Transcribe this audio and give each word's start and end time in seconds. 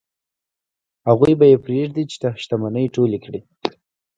هغوی 1.07 1.33
به 1.39 1.45
یې 1.51 1.57
پرېږدي 1.65 2.03
چې 2.11 2.17
شتمنۍ 2.41 2.85
ټولې 2.95 3.17
کړي. 3.25 3.39